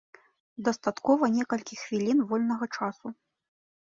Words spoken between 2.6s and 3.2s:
часу.